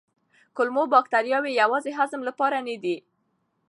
[0.55, 2.97] کولمو بکتریاوې یوازې هضم لپاره نه دي.